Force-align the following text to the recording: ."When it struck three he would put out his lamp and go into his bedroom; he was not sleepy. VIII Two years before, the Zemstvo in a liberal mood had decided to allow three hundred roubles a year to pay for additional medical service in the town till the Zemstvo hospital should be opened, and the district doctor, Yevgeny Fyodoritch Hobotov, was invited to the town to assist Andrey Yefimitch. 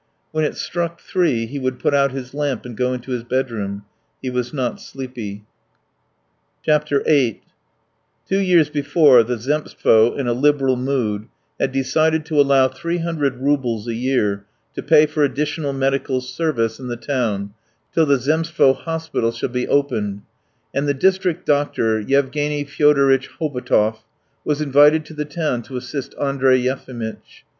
."When 0.31 0.43
it 0.43 0.55
struck 0.55 0.99
three 0.99 1.45
he 1.45 1.59
would 1.59 1.77
put 1.77 1.93
out 1.93 2.11
his 2.11 2.33
lamp 2.33 2.65
and 2.65 2.75
go 2.75 2.91
into 2.91 3.11
his 3.11 3.23
bedroom; 3.23 3.85
he 4.19 4.31
was 4.31 4.51
not 4.51 4.81
sleepy. 4.81 5.43
VIII 6.65 7.43
Two 8.27 8.39
years 8.39 8.71
before, 8.71 9.21
the 9.21 9.37
Zemstvo 9.37 10.15
in 10.17 10.25
a 10.25 10.33
liberal 10.33 10.75
mood 10.75 11.27
had 11.59 11.71
decided 11.71 12.25
to 12.25 12.41
allow 12.41 12.67
three 12.67 12.97
hundred 12.97 13.35
roubles 13.37 13.87
a 13.87 13.93
year 13.93 14.43
to 14.73 14.81
pay 14.81 15.05
for 15.05 15.23
additional 15.23 15.71
medical 15.71 16.19
service 16.19 16.79
in 16.79 16.87
the 16.87 16.97
town 16.97 17.53
till 17.93 18.07
the 18.07 18.17
Zemstvo 18.17 18.73
hospital 18.75 19.31
should 19.31 19.51
be 19.53 19.67
opened, 19.67 20.23
and 20.73 20.87
the 20.87 20.95
district 20.95 21.45
doctor, 21.45 21.99
Yevgeny 21.99 22.63
Fyodoritch 22.63 23.29
Hobotov, 23.39 23.97
was 24.43 24.61
invited 24.61 25.05
to 25.05 25.13
the 25.13 25.25
town 25.25 25.61
to 25.61 25.77
assist 25.77 26.15
Andrey 26.19 26.57
Yefimitch. 26.57 27.43